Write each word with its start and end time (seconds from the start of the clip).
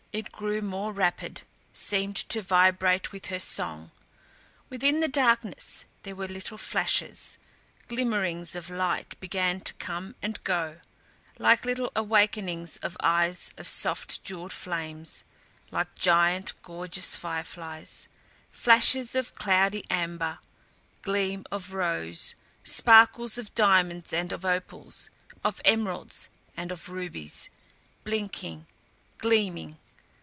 It 0.13 0.29
grew 0.33 0.61
more 0.61 0.91
rapid, 0.91 1.43
seemed 1.71 2.17
to 2.17 2.41
vibrate 2.41 3.13
with 3.13 3.27
her 3.27 3.39
song. 3.39 3.91
Within 4.69 4.99
the 4.99 5.07
darkness 5.07 5.85
there 6.03 6.17
were 6.17 6.27
little 6.27 6.57
flashes; 6.57 7.37
glimmerings 7.87 8.53
of 8.53 8.69
light 8.69 9.17
began 9.21 9.61
to 9.61 9.71
come 9.75 10.15
and 10.21 10.43
go 10.43 10.81
like 11.39 11.63
little 11.63 11.93
awakenings 11.95 12.75
of 12.83 12.97
eyes 12.99 13.53
of 13.57 13.69
soft, 13.69 14.21
jeweled 14.21 14.51
flames, 14.51 15.23
like 15.71 15.95
giant 15.95 16.61
gorgeous 16.61 17.15
fireflies; 17.15 18.09
flashes 18.51 19.15
of 19.15 19.33
cloudy 19.35 19.85
amber, 19.89 20.39
gleam 21.03 21.45
of 21.53 21.71
rose, 21.71 22.35
sparkles 22.65 23.37
of 23.37 23.55
diamonds 23.55 24.11
and 24.11 24.33
of 24.33 24.43
opals, 24.43 25.09
of 25.45 25.61
emeralds 25.63 26.27
and 26.57 26.69
of 26.69 26.89
rubies 26.89 27.49
blinking, 28.03 28.67
gleaming. 29.17 29.77